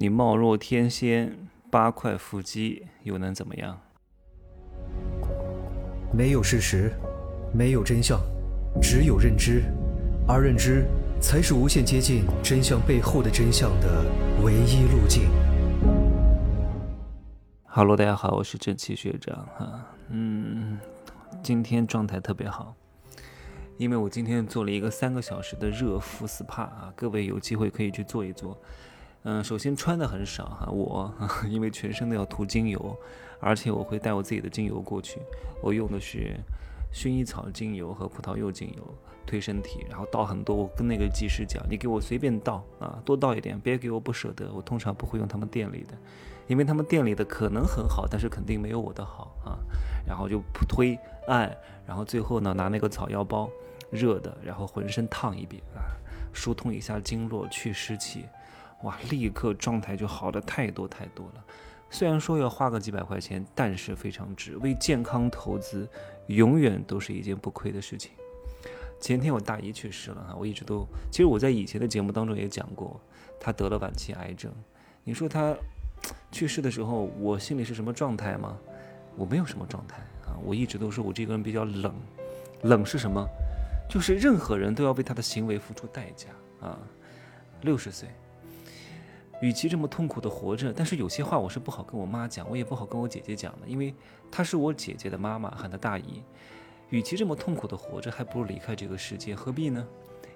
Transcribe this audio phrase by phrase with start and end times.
[0.00, 1.36] 你貌若天仙，
[1.72, 3.76] 八块腹肌又能怎么样？
[6.12, 6.92] 没有事实，
[7.52, 8.16] 没有真相，
[8.80, 9.64] 只有认知，
[10.28, 10.86] 而认知
[11.20, 14.04] 才是无限接近真相背后的真相的
[14.44, 15.28] 唯一路径。
[17.64, 20.78] Hello，大家好，我是正气学长哈，嗯，
[21.42, 22.76] 今天状态特别好，
[23.76, 28.56] 因为我今天做了一个三个小时的热敷 SPA 啊，各位有机会可以去做一做。
[29.24, 31.12] 嗯，首先穿的很少哈，我
[31.50, 32.96] 因为全身都要涂精油，
[33.40, 35.20] 而且我会带我自己的精油过去。
[35.60, 36.36] 我用的是
[36.94, 38.94] 薰衣草精油和葡萄柚精油
[39.26, 40.54] 推身体，然后倒很多。
[40.54, 44.50] 我跟那个技师讲，你给我随便倒啊，多倒一点，别给我不舍得。
[44.52, 45.94] 我通常不会用他们店里的，
[46.46, 49.58] 因为他们店里的可能很好，但是肯定没有我的好啊。
[50.06, 51.54] 然后就推按，
[51.86, 53.50] 然后最后呢拿那个草药包
[53.90, 55.82] 热的，然后浑身烫一遍啊，
[56.32, 58.24] 疏通一下经络，去湿气。
[58.82, 61.44] 哇，立刻状态就好的太多太多了。
[61.90, 64.56] 虽然说要花个几百块钱，但是非常值。
[64.58, 65.88] 为健康投资，
[66.26, 68.12] 永远都是一件不亏的事情。
[69.00, 73.00] 前天我大姨去世了哈，我一直都，其实我在以前的节目当中也讲过，
[73.40, 74.52] 她得了晚期癌症。
[75.02, 75.56] 你说她
[76.30, 78.58] 去世的时候，我心里是什么状态吗？
[79.16, 81.94] 我没有什么状态啊，我一直都说我这个人比较冷。
[82.62, 83.26] 冷是什么？
[83.88, 86.28] 就是任何人都要为他的行为付出代价
[86.60, 86.78] 啊。
[87.62, 88.08] 六十岁。
[89.40, 93.94] 与其这么痛苦的活着，但是有些话我是不好跟我妈讲，我也不好跟我姐姐讲的，因为
[94.30, 96.22] 她是我姐姐的妈妈，喊她大姨。
[96.90, 99.86] 与其这么痛苦的活着，还不如离开这个世界，何必呢？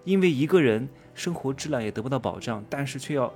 [0.04, 3.32] 因为一个人生活质量也得不到保障，但是却要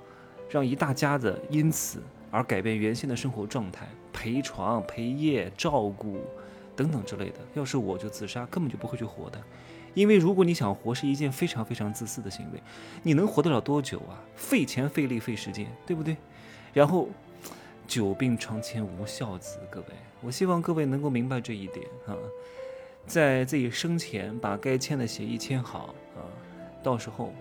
[0.50, 6.20] 让一大家子因此而改变原先的生活状态，陪床、陪夜、照顾
[6.77, 7.37] 等等之类的。
[7.55, 9.42] 要是我就自杀，根本就不会去活的。
[9.97, 12.61] 因为如果你想活，是一件非常非常自私的行为，
[13.02, 14.20] 你能活得了多久啊？
[14.34, 16.14] 费钱费力费时间，对不对？
[16.75, 17.08] 然后，
[17.88, 19.86] 久病床前无孝子，各位，
[20.20, 22.12] 我希望各位能够明白这一点啊，
[23.06, 26.21] 在自己生前把该签的协议签好啊，
[26.82, 27.32] 到时候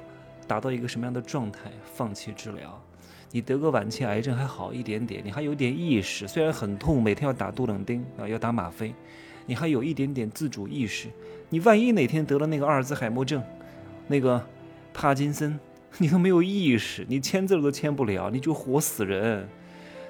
[0.48, 2.82] 达到一个什么样的状态，放弃治疗，
[3.32, 8.96] 你得个晚期癌症还好一点点，你还有点意识，虽然很痛，每天要打杜冷丁啊，要打吗啡。
[9.46, 11.08] 你还有一点点自主意识，
[11.50, 13.44] 你万一哪天得了那个阿尔兹海默症，
[14.08, 14.44] 那个
[14.94, 15.60] 帕金森，
[16.00, 19.48] 你都没有意识，你签字都签不了，你就活死人，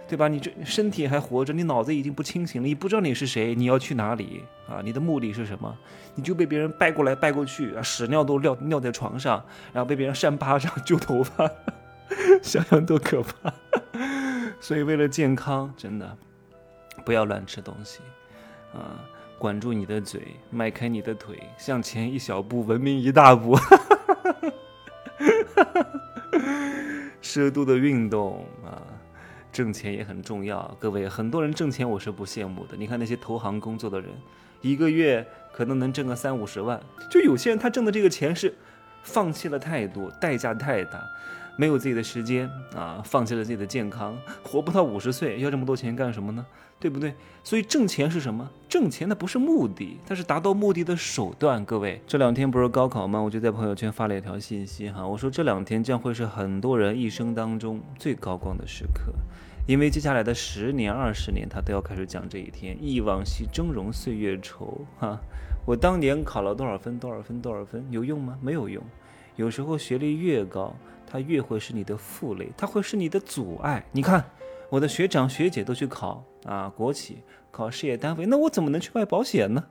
[0.08, 0.28] 对吧？
[0.28, 4.82] 你这身体还活着，你脑子已经不清醒了，你不知道你是谁，你要去哪里啊？
[4.84, 5.78] 你的目的是什么？
[6.16, 11.50] 你就被别人掰过来掰过去啊，屎尿都尿尿在床上，然后被别人扇巴掌、揪头发，
[12.42, 13.54] 想想多可怕！
[14.62, 16.18] 所以为了健康，真的
[17.04, 18.00] 不要乱吃东西
[18.74, 19.04] 啊。
[19.38, 23.58] 管住你的嘴，迈开你的腿，向前一小步，文明一大步。
[27.22, 28.82] 适度的运动啊，
[29.52, 30.76] 挣钱也很重要。
[30.80, 32.78] 各位，很多人挣钱我是不羡慕的。
[32.78, 34.10] 你看那些投行工作的人，
[34.62, 36.80] 一个月可能能挣个三五十万。
[37.10, 38.56] 就有些人他挣的这个钱是
[39.04, 41.04] 放弃了太多，代价太大。
[41.58, 46.46] 没有自己的时间啊，放弃了自己的健康，活不到五十岁，要这么多钱干什么呢？
[46.80, 47.14] 对不对？
[47.44, 48.50] 所以挣钱是什么？
[48.68, 51.64] 挣钱那不是目的，它是达到目的的手段。
[51.66, 53.20] 各位，这两天不是高考吗？
[53.20, 59.14] 我就在朋友圈发了一条信息哈，我说这两天将会是很多人一生当中最高光的时刻，
[59.68, 62.78] 因为接下来的十年、二十年，他都要开始讲这一天。
[62.82, 64.68] 忆往昔峥嵘岁月稠
[65.00, 65.20] 哈，
[65.66, 67.00] 我当年考了多少分？
[67.00, 67.42] 多少分？
[67.42, 67.86] 多少分？
[67.90, 68.38] 有用吗？
[68.42, 68.84] 没有用。
[69.36, 70.76] 有时候学历越高。
[71.08, 73.86] 它越会是你的负累，它会是你的阻碍。
[73.92, 74.26] 你看，
[74.76, 77.20] 我的学长学姐都去考啊国企，
[77.50, 79.64] 考事业单位，那我怎么能去卖保险呢？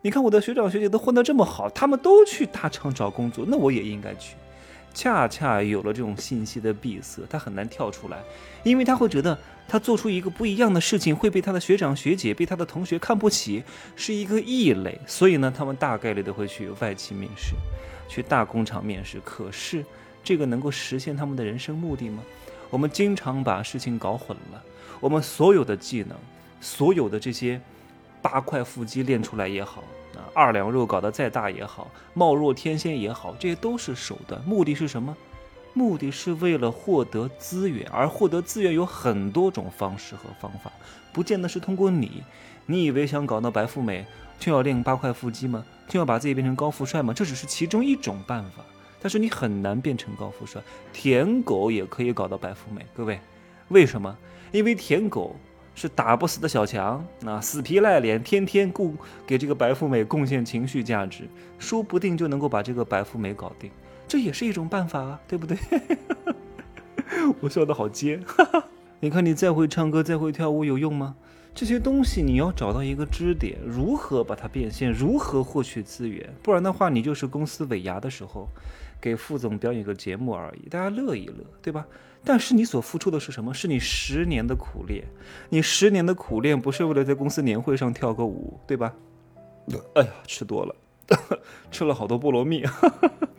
[0.00, 4.36] 你看我的学长学姐都混得这么好，他们都去大厂找工作，那我也应该去。
[4.94, 8.22] 恰恰有了这种信息的闭塞，他很难跳出来，
[8.62, 13.64] 因为他会觉得他做出一个不一样的事情会被他的学长学姐、被他的同学看不起，
[13.96, 14.96] 是一个异类。
[15.04, 17.56] 所以呢，他们大概率都会去外企面试，
[18.08, 19.20] 去大工厂面试。
[19.24, 19.84] 可是。
[20.26, 22.22] 这个能够实现他们的人生目的吗？
[22.70, 24.62] 我们经常把事情搞混了。
[25.00, 26.16] 我们所有的技能，
[26.60, 27.60] 所有的这些
[28.22, 29.82] 八块腹肌练出来也好，
[30.14, 34.40] 啊，二两肉搞得再大也好，貌若天仙也好，这些都是手段。
[34.44, 35.14] 目的是什么？
[35.74, 40.72] 目的是为了获得资源，而获得资源有很多种方式和方法，
[41.12, 42.22] 不见得是通过你。
[42.66, 44.06] 你以为想搞到白富美
[44.38, 45.64] 就要练八块腹肌吗？
[45.88, 47.12] 就要把自己变成高富帅吗？
[47.12, 48.64] 这只是其中一种办法。
[49.04, 52.86] 但是你很难变成高富帅，舔狗也可以搞到白富美。
[52.96, 53.20] 各位，
[53.68, 54.16] 为什么？
[54.50, 55.36] 因为舔狗
[55.74, 58.96] 是打不死的小强，啊，死皮赖脸，天天供
[59.26, 61.28] 给这个白富美贡献情绪价值，
[61.58, 63.70] 说不定就能够把这个白富美搞定。
[64.08, 65.58] 这也是一种办法啊，对不对？
[67.42, 68.24] 我笑得好尖。
[69.00, 71.14] 你看，你再会唱歌，再会跳舞，有用吗？
[71.54, 78.48] 这些东西你要找到一个支点，如何把它变现，如何获取资源，不然的话，你就是公司尾牙的时候，
[79.04, 81.86] 给副总表演个节目而已，大家乐一乐，对吧？
[82.24, 83.52] 但是你所付出的是什么？
[83.52, 85.04] 是你十年的苦练，
[85.50, 88.94] 你十年的苦练不是为了在公司年会上跳个舞，对吧？
[89.96, 90.74] 哎呀，吃多了，
[91.70, 92.64] 吃了好多菠萝蜜。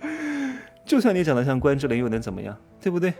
[0.86, 2.56] 就算你长得像关之琳，又能怎么样？
[2.80, 3.12] 对不对？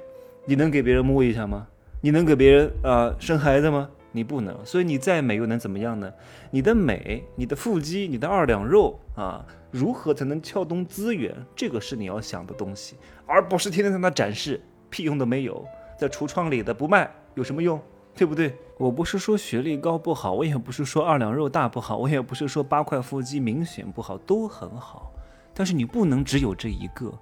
[0.46, 1.66] 你能给别人摸一下吗？
[2.00, 3.90] 你能给别人啊生孩子吗？
[4.16, 4.66] 你不能。
[4.66, 6.12] 所以你再美又能怎么样呢？
[6.50, 11.36] 你的美，你的腹肌，你的二两肉啊，如何才能撬动资源？
[11.56, 12.96] 这个是你要想的东西，
[13.28, 15.64] 而不是天天在那展示，屁用都没有。
[16.00, 17.80] 在橱窗里的不卖有什么用？
[18.16, 18.56] 对不对？
[18.78, 25.12] 我不是说学历高不好，我也不是说二两肉大不好，我也不是说八块腹肌明显不好，都很好。
[25.54, 27.14] 但是你不能只有这一个。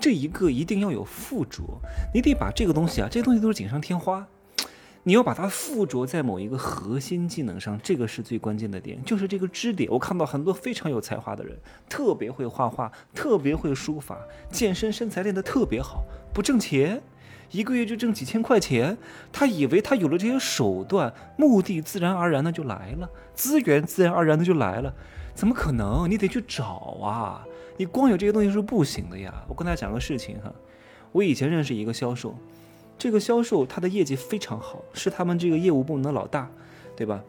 [0.00, 1.62] 这一个一定要有附着，
[2.14, 4.26] 你得把这个东西啊，这些东西都是锦上添花，
[5.02, 9.90] 你要把它附着在某一个核心技能上，这个是最关键的点，就是这个支点。
[9.90, 11.56] 我看到很多非常有才华的人，
[11.88, 14.18] 特别会画画，特别会书法，
[14.50, 16.04] 健身身材练得特别好，
[16.34, 17.00] 不挣钱，
[17.50, 18.96] 一个月就挣几千块钱，
[19.32, 24.94] 他以为他有了这些手段，目的自然而然的就来了，资源自然而然的就来了，
[25.34, 26.10] 怎么可能？
[26.10, 26.64] 你得去找
[27.02, 27.46] 啊。
[27.78, 29.32] 你光有这些东西是不行的呀！
[29.48, 30.52] 我跟大家讲个事情哈，
[31.12, 32.36] 我以前认识一个销售，
[33.00, 36.50] 这个销售他的业绩非常好，是他们这个业务部门的老大，
[36.94, 37.24] 对吧？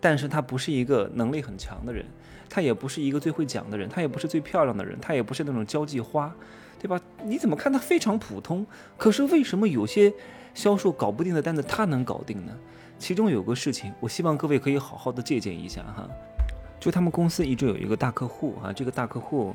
[0.00, 2.04] 但是他不是一个能力很强的人，
[2.48, 6.34] 他也不是一个最会讲的人，他也不是最漂亮的人，他也不是那种交际花，
[6.80, 7.00] 对吧？
[7.22, 8.66] 你怎么看他非常普通？
[8.96, 10.12] 可是为什么有些
[10.54, 12.52] 销售搞不定的单子他能搞定呢？
[12.98, 16.08] 其中有个事情，我希望各位可以好好的借鉴一下哈。
[16.80, 19.54] 就他们公司一直有一个大客户啊，这个大客户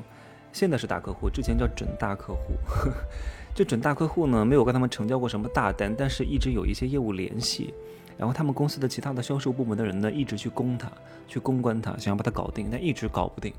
[0.50, 2.54] 现在是大客户，之前叫准大客户。
[3.56, 7.72] 这准大客户呢，没有跟他们成交过什么大单，但是一直有一些业务联系。
[8.18, 10.92] 然后他们公司的其他的销售部门的人呢，一直去攻他，
[11.26, 13.50] 去公关他，想要把他搞定，但一直搞不定。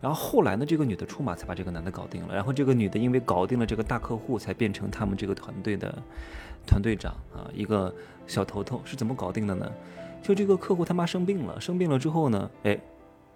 [0.00, 2.34] 然后后来呢，这个女的出马才把这个男的搞定了。
[2.34, 5.96] 然后这个女的因为搞定了这个大客户，才变成他们这个团队的
[6.66, 7.94] 团队长啊，一个
[8.26, 8.80] 小头头。
[8.84, 9.70] 是怎么搞定的呢？
[10.24, 12.76] 就这个客户他妈生病了，生病了之后呢，哎。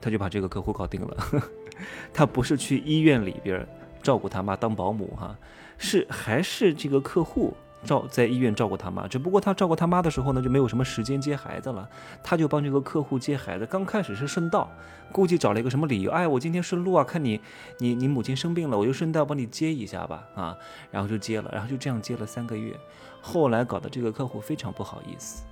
[0.03, 1.17] 他就把这个客户搞定了，
[2.11, 3.69] 他不是去医院里边
[4.02, 5.37] 照顾他妈当保姆哈，
[5.79, 7.55] 是还是这个客户
[7.85, 11.88] 照在医院照顾他妈，只不过他照顾他妈的时候呢就没有什么时间接孩子了，
[12.23, 13.64] 他就帮这个客户接孩子。
[13.64, 14.70] 刚开始是顺道，
[15.11, 17.41] 估计找了一个什么理由，哎，我今天顺路啊，看你
[17.79, 20.56] 你你母亲生病了，我就顺道帮你接一下吧啊，
[20.91, 22.79] 然后就接了，然后就这样接了三个月，
[23.23, 25.44] 后来搞得这个客户非常不好意思，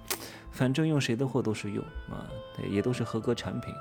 [0.58, 2.26] 反正用谁的货都是用啊，
[2.68, 3.72] 也都是合格产品。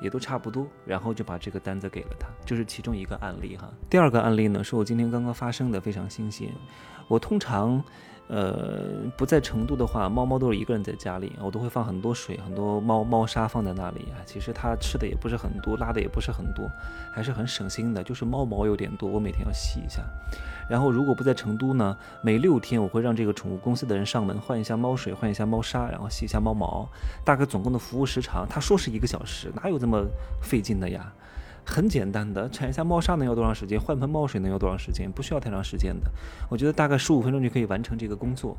[0.00, 3.68] 也都差不多，然后就把这个单子给了他，这是其中一个案例哈。
[3.90, 6.48] 第二个案例呢，是我今天刚刚发生的，非常新鲜。
[7.08, 7.82] 我通常。
[8.28, 8.84] 呃，
[9.16, 14.20] 不在成都的话，猫猫都是一个人在家里，我都会放很多水，很多猫猫砂放在那里啊。
[14.26, 16.70] 其实它吃的也不是很多，拉的也不是很多，
[17.10, 18.02] 还是很省心的。
[18.02, 20.02] 就是猫毛有点多，我每天要洗一下。
[20.68, 26.86] 然后如果不在成都呢，每六天我会让这个宠物公司的人上门换一下猫水，换一下猫砂，然后洗一下猫毛。
[27.24, 30.04] 大概总共的服务时长，他说是一个小时，哪有这么
[30.42, 31.10] 费劲的呀？
[31.68, 33.78] 很简单的，铲一下猫砂能要多长时间？
[33.78, 35.12] 换盆猫水能要多长时间？
[35.12, 36.10] 不需要太长时间的，
[36.48, 38.56] 我觉得大概十五分钟就可以完成这个工作。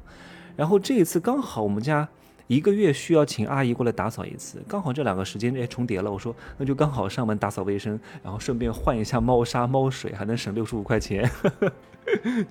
[0.56, 2.08] 然后这一次刚好我们家
[2.46, 11.28] 一个月需要请阿姨过来打扫一次，刚好这两个时间哎重叠了，我说那就刚好上门打扫卫生，然后顺便换一下猫砂、猫水，还能省六十五块钱，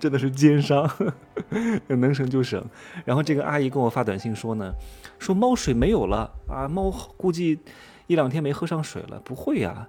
[0.00, 0.90] 真的是奸商，
[1.86, 2.64] 能省就省。
[3.04, 4.74] 然后这个阿姨跟我发短信说呢，
[5.20, 7.60] 说猫水没有了啊，猫估计
[8.08, 9.20] 一两天没喝上水了。
[9.24, 9.88] 不会呀。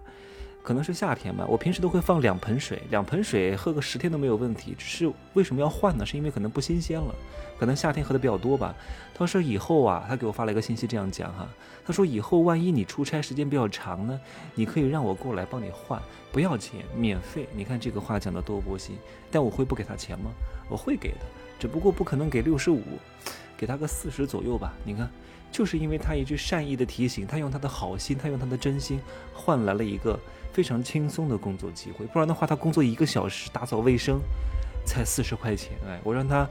[0.69, 4.75] 可能是夏天吧，我平时都会放两盆水，两盆水喝个十天都没有问题。
[4.77, 6.05] 只是为什么要换呢？
[6.05, 7.11] 是因为可能不新鲜了，
[7.59, 8.75] 可能夏天喝的比较多吧。
[9.15, 11.49] 他说以后啊，他给我发了一个信息，这样讲哈，
[11.83, 14.21] 他说以后万一你出差时间比较长呢，
[14.53, 15.99] 你可以让我过来帮你换，
[16.31, 17.49] 不要钱，免费。
[17.55, 18.95] 你看这个话讲的多窝心，
[19.31, 20.29] 但我会不给他钱吗？
[20.69, 21.21] 我会给的，
[21.57, 22.83] 只不过不可能给六十五，
[23.57, 24.71] 给他个四十左右吧。
[24.83, 25.09] 你看，
[25.51, 28.99] 就是因为他一句善意的提醒，他用他的好心，他用他的真心
[29.33, 30.19] 换来了一个。
[30.51, 34.19] 非常轻松的工作机会，不然的话，他工作一个小时打扫卫生，
[34.83, 35.73] 才四十块钱。
[35.87, 36.45] 哎，我让他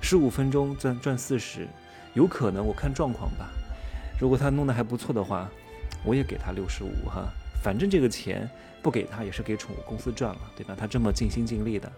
[0.00, 1.66] 十五分钟赚赚四十，
[2.14, 3.50] 有可能我看状况吧。
[4.18, 5.50] 如果他弄得还不错的话，
[6.04, 7.28] 我也给他六十五哈。
[7.62, 8.48] 反正这个钱
[8.82, 10.74] 不给他也是给宠物公司赚了，对吧？
[10.76, 11.90] 他这么尽心尽力的，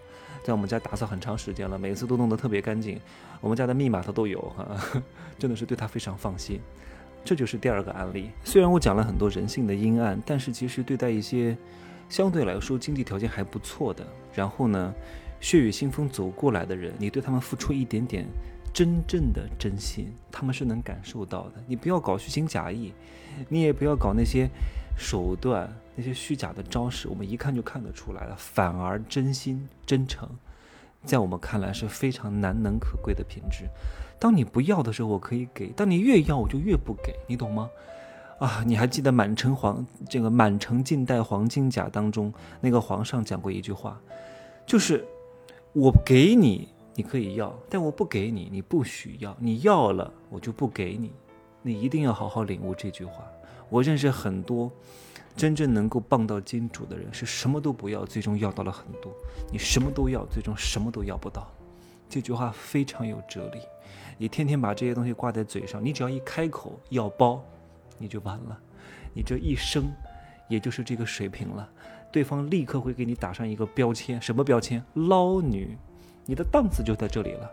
[0.43, 2.99] 在我们家打扫很长时间了，每次都弄得特别干净，
[3.41, 4.77] 我们家的密码他都有哈，
[5.39, 6.61] 真的是对他非常放心。
[7.23, 8.29] 这就是第二个案例。
[8.43, 11.57] 虽然我讲了很多人性的阴暗，但是其实对待一些
[12.07, 14.93] 相对来说经济条件还不错的，然后呢，
[15.41, 18.27] 血雨腥风走过来的人，你对他们付出一点点
[18.71, 21.53] 真正的真心，他们是能感受到的。
[21.65, 22.93] 你不要搞虚情假意，
[23.49, 24.47] 你也不要搞那些
[24.97, 28.35] 手段、那些虚假的招式，我们一看就看得出来了。
[28.37, 30.29] 反而真心真诚，
[31.03, 33.65] 在我们看来是非常难能可贵的品质。
[34.17, 37.69] 当你不要的时候，我可以给；当你越要，我就越不给，你懂吗？
[38.39, 43.99] 啊，你还记得满城黄这个满城尽带黄金甲当中那个皇上讲过一句话，
[44.65, 45.05] 就是
[45.73, 49.35] 我给你，你可以要，但我不给你，你不许要。
[49.39, 51.11] 你要了，我就不给你。
[51.61, 53.23] 你一定要好好领悟这句话。
[53.69, 54.71] 我认识很多
[55.35, 59.11] 真正能够傍到金主的人，是什么都不要，最终要到了很多。
[59.51, 61.51] 你什么都要，最终什么都要不到。
[62.09, 63.59] 这句话非常有哲理。
[64.17, 67.43] 你天天把这些东西挂在嘴上，你只要一开口要包。
[67.97, 68.59] 你就完了，
[69.13, 69.85] 你这一生，
[70.49, 71.69] 也就是这个水平了。
[72.11, 74.83] 对方立刻会给你打上一个标签，什么标签？
[74.93, 75.77] 捞女，
[76.25, 77.49] 你的档次就在这里了。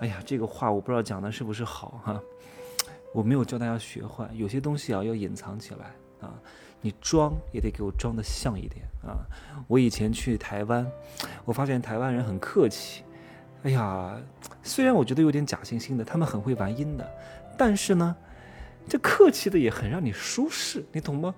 [0.00, 2.20] 哎呀，这个话我不知道讲的是不是好哈。
[3.12, 6.34] 我没有教大家学坏，有些东西啊要隐藏起来啊。
[6.80, 9.22] 你装也得给我装的像一点啊。
[9.68, 10.86] 我以前去台湾，
[11.44, 13.04] 我发现台湾人很客气。
[13.62, 14.20] 哎呀，
[14.62, 17.08] 虽然我觉得有点假惺惺的，他们很会玩阴的，
[17.56, 18.16] 但是呢。
[18.88, 21.32] 这客气的也很让你舒适，你懂吗？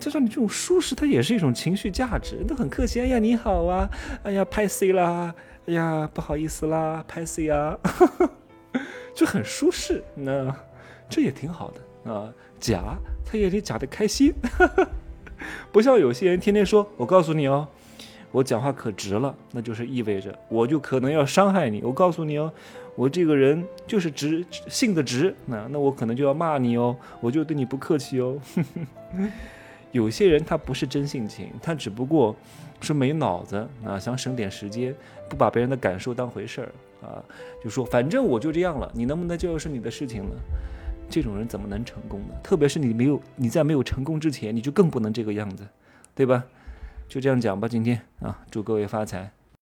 [0.00, 3.02] 就像你这种舒适，它也是一种情绪价值，都很客气。
[3.02, 3.90] 哎呀，你好啊，
[4.22, 5.34] 哎呀，拍 C 啦，
[5.66, 7.78] 哎呀，不好意思啦，拍 C 啊，
[9.14, 10.02] 就很舒适。
[10.14, 10.50] 那
[11.08, 14.34] 这也挺好的啊，假他也得假的开心，
[15.72, 17.66] 不像有些人天天说，我告诉你哦。
[18.30, 21.80] 我讲话可直了，那就是意味着我就可能要伤害你。
[21.82, 22.52] 我告诉你哦，
[22.94, 28.38] 我这个人就是直性子直，那那我可能就要骂你哦，我就对你不客气哦。
[29.92, 32.36] 有些人他不是真性情，他只不过
[32.82, 34.94] 是没脑子啊，想省点时间，
[35.26, 36.68] 不把别人的感受当回事儿
[37.00, 37.24] 啊，
[37.64, 40.36] 就说反正我就这样了，你能不能就是你的事情呢？
[41.10, 42.34] 这种人怎么能成功呢？
[42.42, 45.66] 特别是你没有你在没有成功之前，你就更不能这个样子，
[46.14, 46.44] 对吧？
[47.08, 49.30] 就这样讲吧，今天啊，祝各位发财。